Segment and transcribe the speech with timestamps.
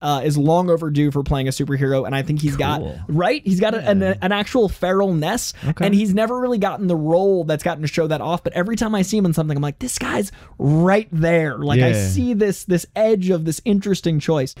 [0.00, 3.42] Uh, is long overdue for playing a superhero, and I think he's got right.
[3.44, 5.84] He's got a, an, an actual feral ness, Okay.
[5.86, 8.44] and he's never really gotten the role that's gotten to show that off.
[8.44, 11.58] But every time I see him in something, I'm like, this guy's right there.
[11.58, 14.54] Like I see this this edge of this interesting choice.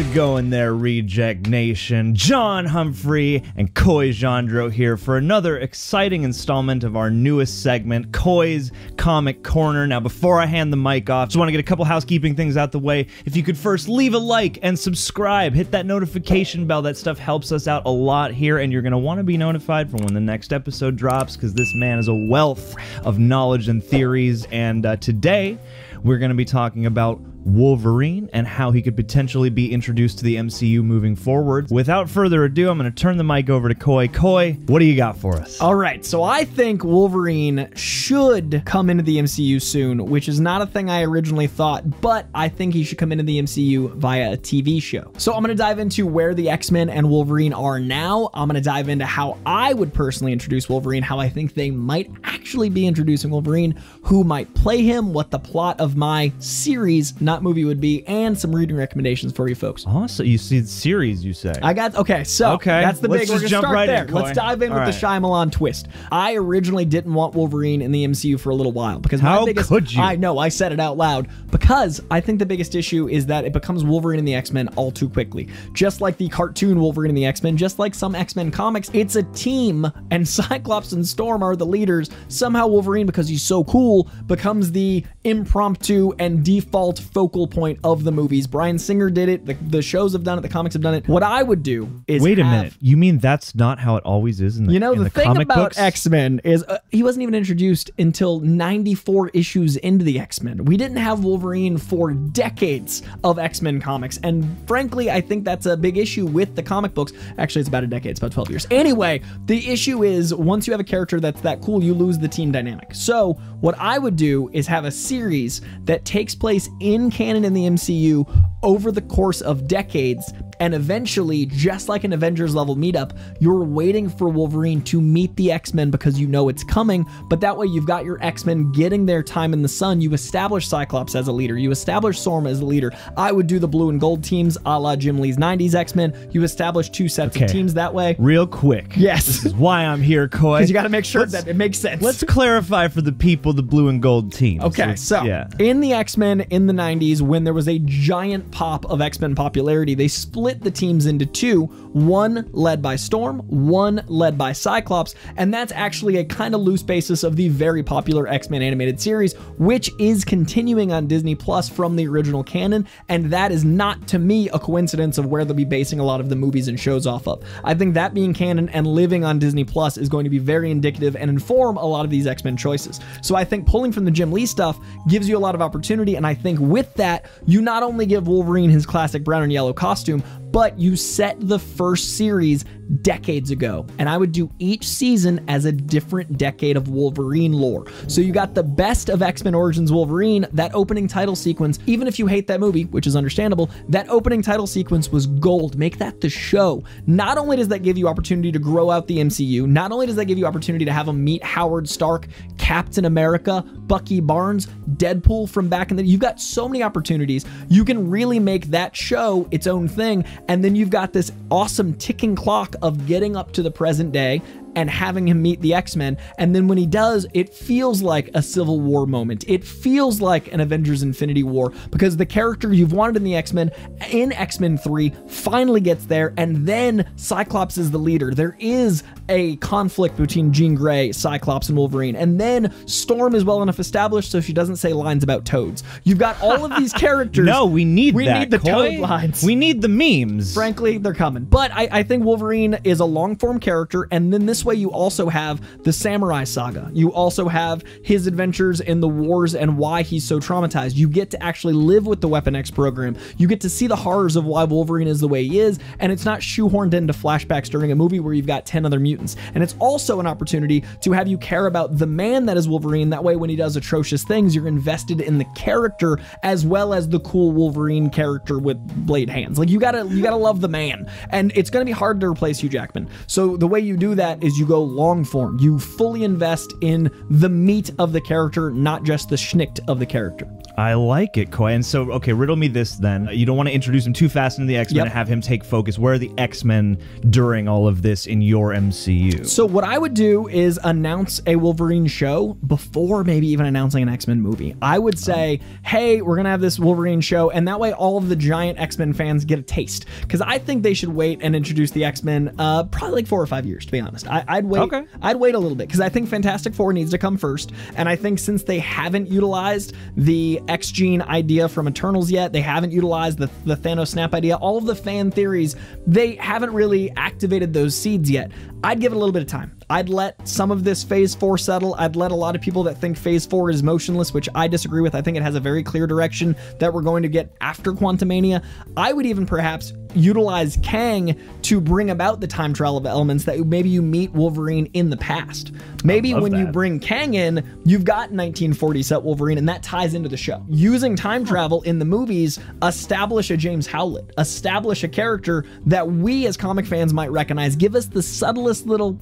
[0.00, 2.14] It going there, Reject Nation?
[2.14, 8.72] John Humphrey and Coy Jandreau here for another exciting installment of our newest segment, Coy's
[8.96, 9.86] Comic Corner.
[9.86, 12.56] Now, before I hand the mic off, just want to get a couple housekeeping things
[12.56, 13.08] out the way.
[13.26, 16.80] If you could first leave a like and subscribe, hit that notification bell.
[16.80, 19.36] That stuff helps us out a lot here, and you're going to want to be
[19.36, 23.68] notified for when the next episode drops because this man is a wealth of knowledge
[23.68, 24.46] and theories.
[24.50, 25.58] And uh, today,
[26.02, 30.24] we're going to be talking about Wolverine and how he could potentially be introduced to
[30.24, 31.68] the MCU moving forward.
[31.70, 34.08] Without further ado, I'm going to turn the mic over to Coy.
[34.08, 35.60] Coy, what do you got for us?
[35.60, 40.62] All right, so I think Wolverine should come into the MCU soon, which is not
[40.62, 44.34] a thing I originally thought, but I think he should come into the MCU via
[44.34, 45.12] a TV show.
[45.18, 48.30] So I'm going to dive into where the X-Men and Wolverine are now.
[48.34, 51.70] I'm going to dive into how I would personally introduce Wolverine, how I think they
[51.70, 57.20] might actually be introducing Wolverine, who might play him, what the plot of my series,
[57.30, 59.84] not movie, would be, and some reading recommendations for you folks.
[59.86, 61.52] Oh, so you see the series, you say?
[61.62, 62.24] I got okay.
[62.24, 63.28] So Okay, that's the let's big.
[63.28, 64.06] just We're gonna jump start right in, there.
[64.06, 64.20] Coy.
[64.22, 65.86] Let's dive in All with the Shyamalan twist.
[66.10, 69.68] I originally didn't want Wolverine in the MCU for a little while because How biggest.
[69.68, 70.02] could you?
[70.02, 73.44] I know I said it out loud because I think the biggest issue is that
[73.44, 75.48] it becomes Wolverine in the X Men all too quickly.
[75.72, 78.90] Just like the cartoon Wolverine in the X Men, just like some X Men comics,
[78.92, 82.10] it's a team, and Cyclops and Storm are the leaders.
[82.28, 88.10] Somehow Wolverine, because he's so cool, becomes the impromptu and default focal point of the
[88.10, 88.46] movies.
[88.46, 89.44] Bryan Singer did it.
[89.44, 90.40] The, the shows have done it.
[90.40, 91.06] The comics have done it.
[91.06, 92.74] What I would do is Wait a have- minute.
[92.80, 95.26] You mean that's not how it always is in the you know the, the thing
[95.26, 95.76] comic about?
[95.76, 100.64] X Men is uh, he wasn't even introduced until 94 issues into the X Men.
[100.64, 105.66] We didn't have Wolverine for decades of X Men comics, and frankly, I think that's
[105.66, 107.12] a big issue with the comic books.
[107.36, 108.12] Actually, it's about a decade.
[108.12, 108.66] It's about 12 years.
[108.70, 112.28] Anyway, the issue is once you have a character that's that cool, you lose the
[112.28, 112.94] team dynamic.
[112.94, 117.54] So what I would do is have a series that takes place in canon in
[117.54, 118.28] the MCU
[118.62, 124.08] over the course of decades and eventually, just like an Avengers level meetup, you're waiting
[124.08, 127.06] for Wolverine to meet the X Men because you know it's coming.
[127.28, 130.00] But that way, you've got your X Men getting their time in the sun.
[130.00, 132.92] You establish Cyclops as a leader, you establish Storm as a leader.
[133.16, 136.14] I would do the blue and gold teams a la Jim Lee's 90s X Men.
[136.32, 137.46] You establish two sets Okay.
[137.46, 138.16] of teams that way.
[138.18, 138.92] Real quick.
[138.96, 139.26] Yes.
[139.26, 140.50] This is why I'm here, Coy.
[140.60, 142.02] Because you got to make sure Let's- that it makes sense.
[142.02, 144.62] Let's clarify for the people the blue and gold teams.
[144.64, 145.48] Okay, Let's- so yeah.
[145.58, 149.20] in the X Men in the 90s, when there was a giant pop of X
[149.20, 154.52] Men popularity, they split the teams into two one led by Storm, one led by
[154.52, 158.62] Cyclops, and that's actually a kind of loose basis of the very popular X Men
[158.62, 163.64] animated series, which is continuing on Disney Plus from the original canon, and that is
[163.64, 166.68] not to me a coincidence of where they'll be basing a lot of the movies
[166.68, 167.44] and shows off of.
[167.64, 170.70] I think that being canon and living on Disney Plus is going to be very
[170.70, 173.00] indicative and inform a lot of these X Men choices.
[173.22, 174.78] So I think pulling from the Jim Lee stuff
[175.08, 178.28] gives you a lot of opportunity, and I think with that, you not only give
[178.28, 182.64] Wolverine his classic brown and yellow costume, but you set the first series
[183.02, 183.86] decades ago.
[183.98, 187.86] And I would do each season as a different decade of Wolverine lore.
[188.08, 192.06] So you got the best of X Men Origins Wolverine, that opening title sequence, even
[192.06, 195.78] if you hate that movie, which is understandable, that opening title sequence was gold.
[195.78, 196.84] Make that the show.
[197.06, 200.16] Not only does that give you opportunity to grow out the MCU, not only does
[200.16, 202.26] that give you opportunity to have him meet Howard Stark,
[202.58, 204.66] Captain America, Bucky Barnes,
[204.96, 207.44] Deadpool from back in the you've got so many opportunities.
[207.68, 210.24] You can really make that show its own thing.
[210.48, 214.42] And then you've got this awesome ticking clock of getting up to the present day
[214.76, 216.16] and having him meet the X-Men.
[216.38, 219.44] And then when he does, it feels like a Civil War moment.
[219.48, 223.70] It feels like an Avengers Infinity War because the character you've wanted in the X-Men
[224.10, 228.34] in X-Men 3 finally gets there and then Cyclops is the leader.
[228.34, 232.16] There is a conflict between Jean Grey, Cyclops, and Wolverine.
[232.16, 235.82] And then Storm is well enough established so she doesn't say lines about toads.
[236.04, 237.46] You've got all of these characters.
[237.46, 238.38] No, we need we that.
[238.38, 238.90] need the Coy.
[238.90, 239.42] toad lines.
[239.42, 240.54] We need the memes.
[240.54, 241.44] Frankly, they're coming.
[241.44, 244.90] But I, I think Wolverine is a long form character, and then this way you
[244.90, 246.90] also have the Samurai Saga.
[246.92, 250.96] You also have his adventures in the wars and why he's so traumatized.
[250.96, 253.16] You get to actually live with the Weapon X program.
[253.36, 256.12] You get to see the horrors of why Wolverine is the way he is, and
[256.12, 259.36] it's not shoehorned into flashbacks during a movie where you've got 10 other mutants.
[259.54, 263.10] And it's also an opportunity to have you care about the man that is Wolverine.
[263.10, 267.08] That way, when he does atrocious things, you're invested in the character as well as
[267.08, 269.58] the cool Wolverine character with blade hands.
[269.58, 271.10] Like you gotta you gotta love the man.
[271.30, 273.08] And it's gonna be hard to replace Hugh Jackman.
[273.26, 275.58] So the way you do that is you go long form.
[275.58, 280.06] You fully invest in the meat of the character, not just the schnicked of the
[280.06, 280.48] character.
[280.80, 281.72] I like it, Coy.
[281.72, 283.28] And so, okay, riddle me this then.
[283.32, 285.06] You don't want to introduce him too fast into the X Men Yep.
[285.06, 285.98] and have him take focus.
[285.98, 286.98] Where are the X Men
[287.28, 289.46] during all of this in your MCU?
[289.46, 294.08] So what I would do is announce a Wolverine show before maybe even announcing an
[294.08, 294.74] X-Men movie.
[294.80, 298.16] I would say, "Hey, we're going to have this Wolverine show." And that way all
[298.16, 301.54] of the giant X-Men fans get a taste cuz I think they should wait and
[301.54, 304.26] introduce the X-Men uh probably like 4 or 5 years to be honest.
[304.28, 305.02] I would wait Okay.
[305.20, 307.72] I'd wait a little bit cuz I think Fantastic 4 needs to come first.
[307.96, 312.92] And I think since they haven't utilized the X-Gene idea from Eternals yet, they haven't
[312.92, 315.76] utilized the the Thanos snap idea, all of the fan theories,
[316.06, 318.50] they haven't really activated those seeds yet.
[318.84, 319.79] I'd give it a little bit of time.
[319.90, 321.96] I'd let some of this phase four settle.
[321.98, 325.00] I'd let a lot of people that think phase four is motionless, which I disagree
[325.00, 325.16] with.
[325.16, 328.64] I think it has a very clear direction that we're going to get after Quantumania.
[328.96, 333.58] I would even perhaps utilize Kang to bring about the time travel of elements that
[333.66, 335.72] maybe you meet Wolverine in the past.
[336.04, 340.28] Maybe when you bring Kang in, you've got 1940 set Wolverine, and that ties into
[340.28, 340.64] the show.
[340.68, 346.46] Using time travel in the movies, establish a James Howlett, establish a character that we
[346.46, 347.76] as comic fans might recognize.
[347.76, 349.12] Give us the subtlest little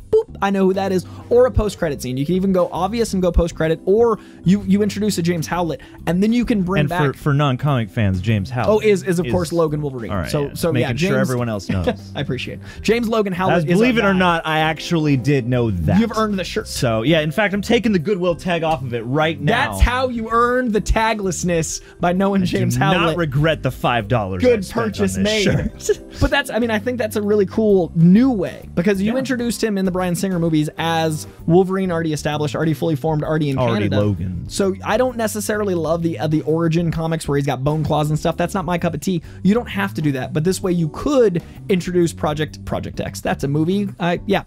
[0.40, 2.16] I know who that is, or a post credit scene.
[2.16, 5.46] You can even go obvious and go post credit, or you you introduce a James
[5.46, 7.00] Howlett, and then you can bring and back.
[7.00, 8.84] for, for non comic fans, James Howlett.
[8.84, 10.10] Oh, is is of course Logan Wolverine.
[10.10, 11.88] All right, so yeah, so making yeah, James, sure everyone else knows.
[12.14, 12.82] I appreciate it.
[12.82, 13.58] James Logan Howlett.
[13.58, 16.00] As, is believe it or not, I actually did know that.
[16.00, 16.68] You've earned the shirt.
[16.68, 19.70] So yeah, in fact, I'm taking the goodwill tag off of it right now.
[19.70, 23.00] That's how you earn the taglessness by knowing James Do Howlett.
[23.00, 24.42] not regret the five dollars.
[24.42, 25.46] Good purchase made.
[26.20, 29.62] but that's, I mean, I think that's a really cool new way because you introduced
[29.62, 33.58] him in the Bryan Singer movies as Wolverine already established, already fully formed, already in
[33.58, 34.06] Already Canada.
[34.06, 34.48] Logan.
[34.48, 38.10] So I don't necessarily love the uh, the origin comics where he's got bone claws
[38.10, 38.36] and stuff.
[38.36, 39.22] That's not my cup of tea.
[39.42, 43.20] You don't have to do that, but this way you could introduce Project Project X.
[43.20, 43.88] That's a movie.
[44.00, 44.44] I yeah.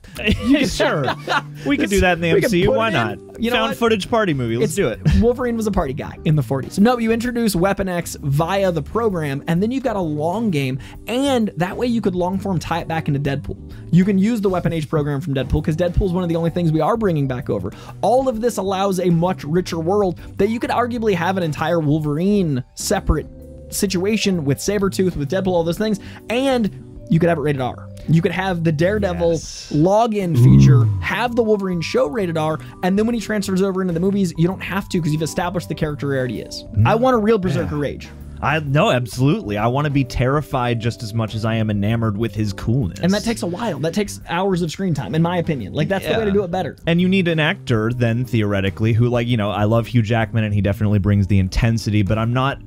[0.65, 1.06] sure,
[1.65, 2.75] we could do that in the MCU.
[2.75, 3.19] Why not?
[3.41, 3.77] You know Found what?
[3.77, 4.57] footage party movie.
[4.57, 5.00] Let's do it.
[5.19, 6.77] Wolverine was a party guy in the 40s.
[6.77, 10.79] No, you introduce Weapon X via the program, and then you've got a long game,
[11.07, 13.73] and that way you could long form tie it back into Deadpool.
[13.91, 16.36] You can use the Weapon H program from Deadpool because Deadpool is one of the
[16.36, 17.72] only things we are bringing back over.
[18.02, 21.80] All of this allows a much richer world that you could arguably have an entire
[21.80, 23.28] Wolverine separate
[23.69, 26.00] situation with Sabretooth, with Deadpool, all those things,
[26.30, 27.90] and you could have it rated R.
[28.08, 29.72] You could have the Daredevil Yes.
[29.72, 33.94] Logan feature, have the Wolverine show rated R, and then when he transfers over into
[33.94, 36.64] the movies, you don't have to because you've established the character already is.
[36.86, 37.00] I mm.
[37.00, 38.10] want a real Berserker Rage.
[38.42, 39.58] I no, absolutely.
[39.58, 43.00] I want to be terrified just as much as I am enamored with his coolness.
[43.00, 43.80] And that takes a while.
[43.80, 45.74] That takes hours of screen time, in my opinion.
[45.74, 46.78] Like, that's the way to do it better.
[46.88, 50.44] And you need an actor then theoretically who like, you know, I love Hugh Jackman
[50.44, 52.60] and he definitely brings the intensity, but I'm not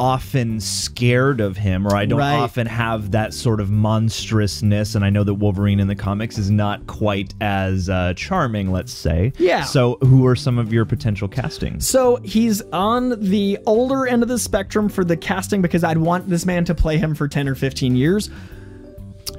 [0.00, 2.34] often scared of him or I don't Right.
[2.36, 6.50] often have that sort of monstrousness and I know that Wolverine in the comics is
[6.50, 9.34] not quite as uh, charming, let's say.
[9.38, 9.62] Yeah.
[9.62, 11.86] So who are some of your potential castings?
[11.86, 16.28] So he's on the older end of the spectrum for the casting because I'd want
[16.30, 18.30] this man to play him for 10 or 15 years.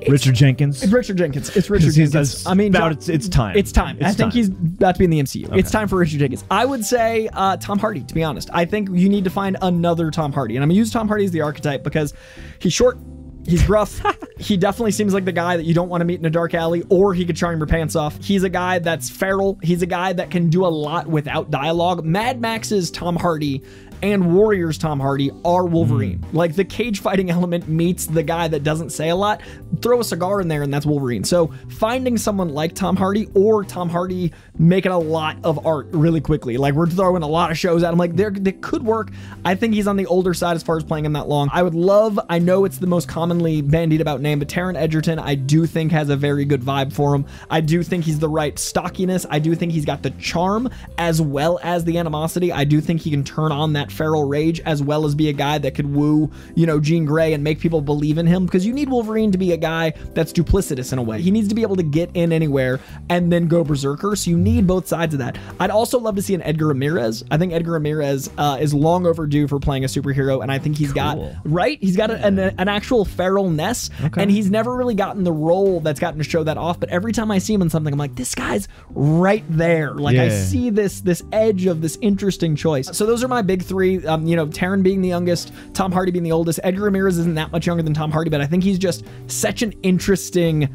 [0.08, 0.82] Richard Jenkins.
[0.82, 1.56] It's Richard Jenkins.
[1.56, 2.46] It's Richard Jenkins.
[2.48, 3.56] I mean, about- it's- it's time.
[3.56, 3.98] It's time.
[4.02, 4.32] I think time.
[4.32, 5.56] he's about to be in the MCU.
[5.58, 6.44] It's time for Richard Jenkins.
[6.50, 8.02] I would say uh, Tom Hardy.
[8.02, 10.78] To be honest, I think you need to find another Tom Hardy, and I'm gonna
[10.78, 12.14] use Tom Hardy as the archetype because
[12.60, 12.98] he's short.
[13.44, 14.00] He's gruff.
[14.38, 16.54] he definitely seems like the guy that you don't want to meet in a dark
[16.54, 18.24] alley, or he could charm your pants off.
[18.24, 19.58] He's a guy that's feral.
[19.64, 22.06] He's a guy that can do a lot without dialogue.
[22.06, 23.64] Mad Max's Tom Hardy
[24.02, 26.20] and Warriors Tom Hardy are Wolverine.
[26.20, 26.38] Hmm.
[26.38, 29.42] Like the cage fighting element meets the guy that doesn't say a lot.
[29.82, 31.24] Throw a cigar in there and that's Wolverine.
[31.24, 36.22] So finding someone like Tom Hardy or Tom Hardy making a lot of art really
[36.22, 36.58] quickly.
[36.58, 38.00] Like we're throwing a lot of shows at him.
[38.00, 39.12] Like there they could work.
[39.46, 41.50] I think he's on the older side as far as playing him that long.
[41.52, 45.20] I would love, I know it's the most commonly bandied about name, but Taron Egerton,
[45.20, 47.26] I do think has a very good vibe for him.
[47.50, 49.26] I do think he's the right stockiness.
[49.30, 52.52] I do think he's got the charm as well as the animosity.
[52.52, 55.34] I do think he can turn on that feral rage as well as be a
[55.34, 58.66] guy that could woo, you know, Jean Grey and make people believe in him because
[58.66, 61.22] you need Wolverine to be a guy that's duplicitous in a way.
[61.22, 62.80] He needs to be able to get in anywhere
[63.10, 64.16] and then go berserker.
[64.16, 65.38] So you need both sides of that.
[65.60, 67.24] I'd also love to see an Edgar Ramirez.
[67.32, 70.78] I think Edgar Ramirez uh, is long overdue for playing a superhero, and I think
[70.78, 71.78] he's got right.
[71.82, 76.00] He's got a, an, an actual feralness, and he's never really gotten the role that's
[76.00, 76.80] gotten to show that off.
[76.80, 79.94] But every time I see him in something, I'm like, this guy's right there.
[79.94, 82.90] Like I see this this edge of this interesting choice.
[82.96, 83.81] So those are my big three.
[84.08, 86.60] Um, you know, Taron being the youngest, Tom Hardy being the oldest.
[86.64, 89.62] Edgar Ramirez isn't that much younger than Tom Hardy, but I think he's just such
[89.62, 90.74] an interesting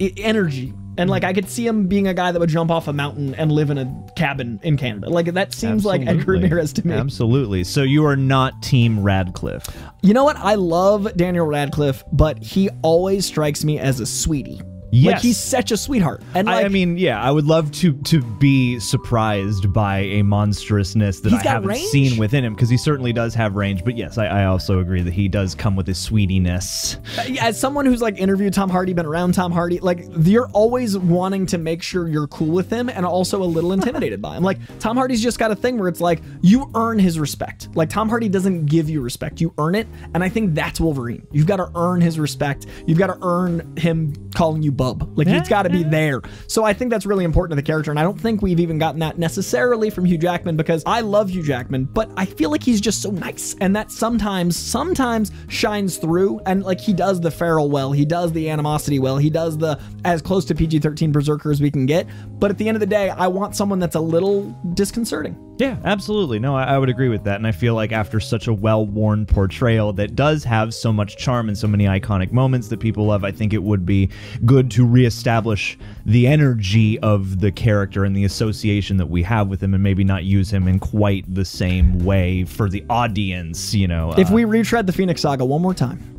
[0.00, 0.72] i- energy.
[0.96, 3.32] And like I could see him being a guy that would jump off a mountain
[3.36, 5.08] and live in a cabin in Canada.
[5.08, 6.42] Like that seems like Edgar Absolutely.
[6.42, 6.94] Ramirez to me.
[6.94, 7.62] Absolutely.
[7.62, 9.68] So you are not Team Radcliffe.
[10.02, 10.36] You know what?
[10.38, 14.60] I love Daniel Radcliffe, but he always strikes me as a sweetie.
[14.92, 16.22] Like he's such a sweetheart.
[16.34, 20.22] And like I, I mean, yeah, I would love to to be surprised by a
[20.22, 21.88] monstrousness that I haven't range.
[21.88, 23.84] seen within him because he certainly does have range.
[23.84, 26.98] But yes, I, I also agree that he does come with his sweetiness.
[27.18, 30.96] Uh, as someone who's like interviewed Tom Hardy, been around Tom Hardy, like you're always
[30.96, 34.42] wanting to make sure you're cool with him and also a little intimidated by him.
[34.42, 37.68] Like Tom Hardy's just got a thing where it's like you earn his respect.
[37.74, 39.86] Like Tom Hardy doesn't give you respect, you earn it.
[40.14, 41.26] And I think that's Wolverine.
[41.30, 42.66] You've got to earn his respect.
[42.86, 45.18] You've got to earn him calling you bub.
[45.18, 46.22] Like it's got to be there.
[46.46, 47.90] So I think that's really important to the character.
[47.90, 51.28] And I don't think we've even gotten that necessarily from Hugh Jackman because I love
[51.28, 53.54] Hugh Jackman, but I feel like he's just so nice.
[53.60, 56.40] And that sometimes, sometimes shines through.
[56.46, 59.78] And like he does the feral well, he does the animosity well, he does the
[60.06, 62.06] as close to PG 13 berserker as we can get.
[62.38, 64.44] But at the end of the day, I want someone that's a little
[64.74, 65.47] disconcerting.
[65.58, 66.38] Yeah, absolutely.
[66.38, 67.36] No, I, I would agree with that.
[67.36, 71.16] And I feel like after such a well worn portrayal that does have so much
[71.16, 74.08] charm and so many iconic moments that people love, I think it would be
[74.46, 79.60] good to reestablish the energy of the character and the association that we have with
[79.60, 83.88] him and maybe not use him in quite the same way for the audience, you
[83.88, 84.14] know.
[84.16, 86.17] If uh, we retread the Phoenix Saga one more time,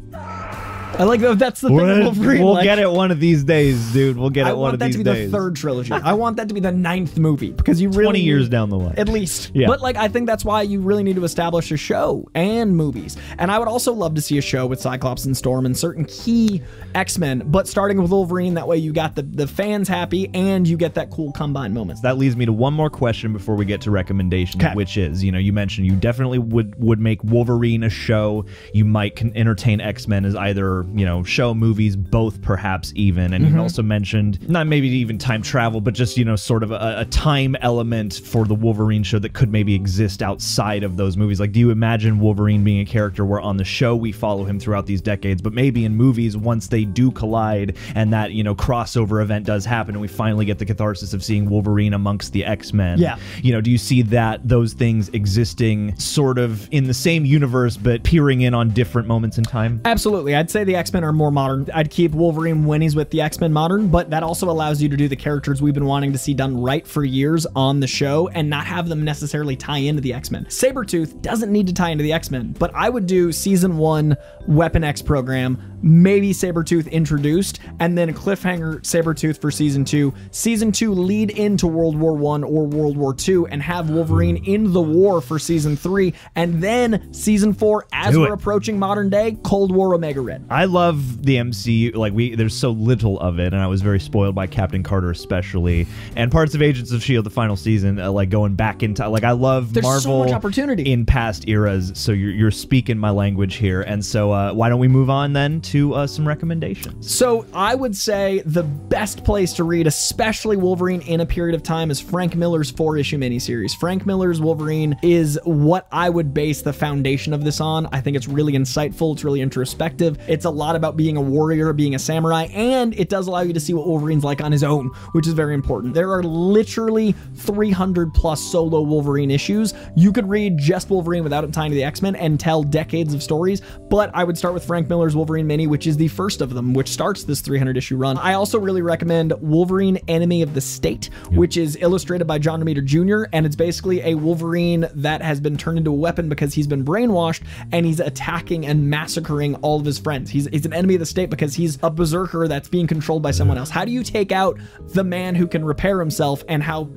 [0.99, 1.39] I like that.
[1.39, 1.77] That's the thing.
[1.77, 2.43] with we'll, Wolverine.
[2.43, 4.17] we'll like, get it one of these days, dude.
[4.17, 4.95] We'll get it I one of these days.
[4.95, 5.31] I want that to be days.
[5.31, 5.91] the third trilogy.
[5.93, 8.77] I want that to be the ninth movie because you really 20 years down the
[8.77, 8.95] line.
[8.97, 9.51] at least.
[9.53, 9.67] Yeah.
[9.67, 13.15] But like I think that's why you really need to establish a show and movies.
[13.37, 16.03] And I would also love to see a show with Cyclops and Storm and certain
[16.05, 16.61] key
[16.95, 20.75] X-Men, but starting with Wolverine that way you got the the fans happy and you
[20.75, 22.01] get that cool combine moment.
[22.01, 24.73] that leads me to one more question before we get to recommendations, Okay.
[24.73, 28.45] which is, you know, you mentioned you definitely would would make Wolverine a show.
[28.73, 33.33] You might can entertain X Men as either you know show movies, both perhaps even,
[33.33, 33.59] and you mm-hmm.
[33.59, 37.05] also mentioned not maybe even time travel, but just you know sort of a, a
[37.05, 41.39] time element for the Wolverine show that could maybe exist outside of those movies.
[41.39, 44.59] Like, do you imagine Wolverine being a character where on the show we follow him
[44.59, 48.55] throughout these decades, but maybe in movies once they do collide and that you know
[48.55, 52.45] crossover event does happen and we finally get the catharsis of seeing Wolverine amongst the
[52.45, 52.99] X-Men.
[52.99, 53.17] Yeah.
[53.41, 57.77] You know, do you see that those things existing sort of in the same universe
[57.77, 59.81] but peering in on different moments in time?
[59.85, 60.35] Absolutely.
[60.35, 61.67] I'd say the X-Men are more modern.
[61.73, 64.97] I'd keep Wolverine when he's with the X-Men modern, but that also allows you to
[64.97, 68.29] do the characters we've been wanting to see done right for years on the show
[68.29, 70.45] and not have them necessarily tie into the X-Men.
[70.45, 74.15] Sabretooth doesn't need to tie into the X-Men, but I would do season 1
[74.47, 80.13] Weapon X program, maybe Sabretooth introduced and then a cliffhanger Sabretooth for season 2.
[80.31, 84.71] Season 2 lead into World War 1 or World War 2 and have Wolverine in
[84.73, 88.33] the war for season 3 and then season 4 as Do we're it.
[88.33, 90.45] approaching modern day Cold War Omega Red.
[90.49, 91.95] I love the MCU.
[91.95, 95.11] Like we, there's so little of it, and I was very spoiled by Captain Carter,
[95.11, 97.99] especially, and parts of Agents of Shield, the final season.
[97.99, 100.91] Uh, like going back into, like I love There's so Marvel much opportunity.
[100.91, 101.91] in past eras.
[101.95, 105.33] So you're you're speaking my language here, and so uh, why don't we move on
[105.33, 107.11] then to uh, some recommendations?
[107.13, 111.63] So I would say the best place to read, especially Wolverine in a period of
[111.63, 113.75] time, is Frank Miller's four issue miniseries.
[113.75, 117.87] Frank Miller's Wolverine is what I would base the foundation of this on.
[117.91, 120.17] I think it's really insightful, it's really introspective.
[120.27, 123.53] It's a lot about being a warrior, being a samurai, and it does allow you
[123.53, 125.93] to see what Wolverine's like on his own, which is very important.
[125.93, 129.73] There are literally 300 plus solo Wolverine issues.
[129.95, 133.13] You could read just Wolverine without it tying to the X Men and tell decades
[133.13, 136.41] of stories, but I would start with Frank Miller's Wolverine Mini, which is the first
[136.41, 138.17] of them, which starts this 300 issue run.
[138.17, 142.83] I also really recommend Wolverine Enemy of the State, which is illustrated by John Romita
[142.83, 146.67] Jr., and it's basically a Wolverine that has been turned into a weapon because he's
[146.67, 150.29] been brainwashed and he's attacking and massacring all of his friends.
[150.29, 153.31] He's, he's an enemy of the state because he's a berserker that's being controlled by
[153.31, 153.69] someone else.
[153.69, 154.59] How do you take out
[154.93, 156.89] the man who can repair himself and how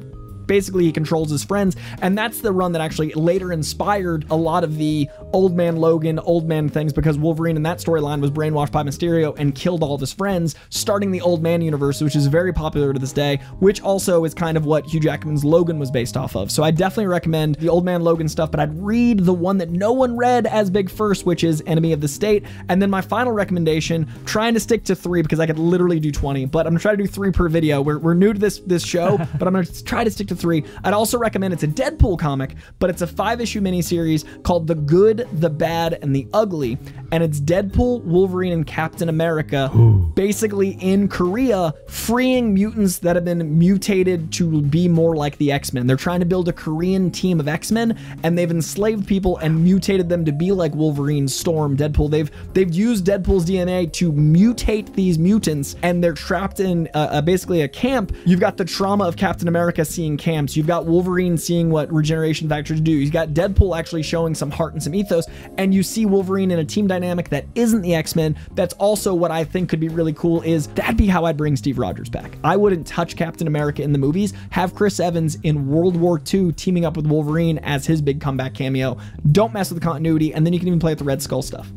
[0.47, 4.65] basically he controls his friends and that's the run that actually later inspired a lot
[4.65, 8.73] of the old man logan old man things because wolverine in that storyline was brainwashed
[8.73, 12.27] by mysterio and killed all of his friends starting the old man universe which is
[12.27, 15.91] very popular to this day which also is kind of what hugh jackman's logan was
[15.91, 16.51] based off of.
[16.51, 19.71] So i definitely recommend the old man logan stuff but i'd read the one that
[19.71, 22.45] no one read as big first which is enemy of the state.
[22.69, 26.11] And then my final recommendation trying to stick to three because i could literally do
[26.11, 27.81] 20 but i'm gonna try to do three per video.
[27.83, 30.65] We're, we're new to this this show but i'm gonna try to stick to three.
[30.85, 34.75] I'd also recommend it's a Deadpool comic, but it's a five issue miniseries called The
[34.75, 36.79] Good, the Bad, and the Ugly.
[37.13, 39.71] And it's Deadpool, Wolverine, and Captain America
[40.15, 45.73] basically in Korea freeing mutants that have been mutated to be more like the X
[45.73, 45.87] Men.
[45.87, 49.63] They're trying to build a Korean team of X Men, and they've enslaved people and
[49.63, 52.11] mutated them to be like Wolverine, Storm, Deadpool.
[52.11, 57.23] They've they've used Deadpool's DNA to mutate these mutants, and they're trapped in uh, uh,
[57.23, 58.15] basically a camp.
[58.25, 60.57] You've got the trauma of Captain America seeing camps.
[60.57, 62.93] You've got Wolverine seeing what regeneration factors do.
[62.93, 65.27] You've got Deadpool actually showing some heart and some ethos,
[65.59, 68.37] and you see Wolverine in a team dynamic that isn't the X Men.
[68.55, 70.41] That's also what I think could be really cool.
[70.43, 72.37] Is that'd be how I'd bring Steve Rogers back.
[72.45, 74.33] I wouldn't touch Captain America in the movies.
[74.51, 78.55] Have Chris Evans in World War II teaming up with Wolverine as his big comeback
[78.55, 78.97] cameo.
[79.33, 81.43] Don't mess with the continuity, and then you can even play with the Red Skull
[81.43, 81.69] stuff.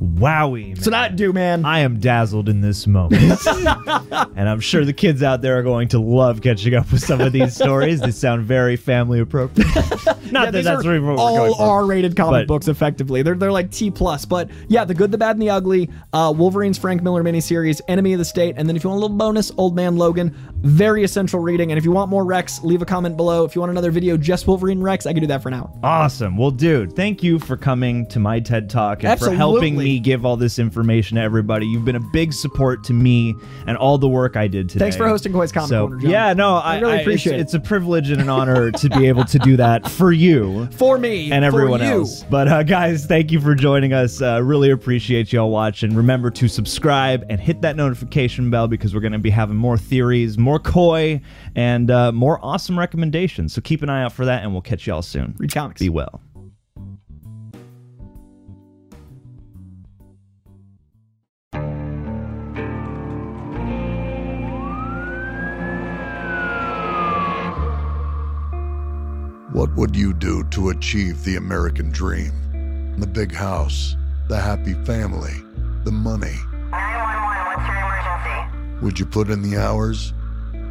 [0.00, 0.68] Wowie.
[0.68, 0.76] Man.
[0.76, 1.64] So not do, man.
[1.64, 3.46] I am dazzled in this moment.
[3.46, 7.20] and I'm sure the kids out there are going to love catching up with some
[7.20, 8.00] of these stories.
[8.00, 9.68] They sound very family appropriate.
[10.32, 11.62] Not that these that's really what we're all going for.
[11.62, 12.68] R-rated comic but- books.
[12.68, 14.24] Effectively, they're they're like T plus.
[14.24, 15.90] But yeah, the good, the bad, and the ugly.
[16.12, 19.02] Uh, Wolverine's Frank Miller miniseries, Enemy of the State, and then if you want a
[19.02, 20.34] little bonus, Old Man Logan.
[20.62, 21.72] Very essential reading.
[21.72, 23.44] And if you want more Rex, leave a comment below.
[23.44, 25.70] If you want another video just Wolverine Rex, I can do that for an hour.
[25.82, 26.36] Awesome.
[26.36, 29.89] Well, dude, thank you for coming to my TED Talk and for helping Absolutely.
[29.90, 31.66] Me give all this information to everybody.
[31.66, 33.34] You've been a big support to me
[33.66, 34.84] and all the work I did today.
[34.84, 36.10] Thanks for hosting Coy's Comic so, Corner, John.
[36.12, 37.56] Yeah, no, I I, really I- appreciate it's, it.
[37.56, 40.68] It's a privilege and an honor to be able to do that for you.
[40.76, 41.86] For me and for everyone you.
[41.86, 42.22] else.
[42.22, 44.22] But uh, guys, thank you for joining us.
[44.22, 45.96] Uh, really appreciate y'all watching.
[45.96, 49.76] Remember to subscribe and hit that notification bell because we're going to be having more
[49.76, 51.20] theories, more Coy,
[51.56, 53.52] and uh, more awesome recommendations.
[53.52, 55.34] So keep an eye out for that, and we'll catch y'all soon.
[55.38, 55.80] Read comics.
[55.80, 56.20] Be well.
[69.60, 72.32] What would you do to achieve the American dream?
[72.96, 73.94] The big house,
[74.26, 75.34] the happy family,
[75.84, 76.32] the money.
[76.70, 78.40] 911, what's your emergency?
[78.80, 80.14] Would you put in the hours?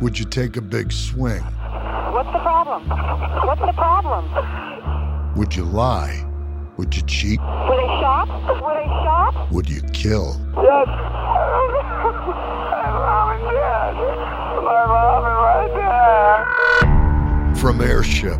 [0.02, 1.44] Would you take a big swing?
[1.44, 2.90] What's the problem?
[3.46, 4.26] What's the problem?
[5.36, 6.26] Would you lie?
[6.78, 7.40] Would you cheat?
[7.40, 8.28] Would they shop?
[8.60, 9.52] Would they shop?
[9.52, 10.36] Would you kill?
[10.56, 10.88] Yes.
[10.88, 13.94] My mom is dead.
[14.66, 17.54] My mom is right there.
[17.56, 18.40] From Airship,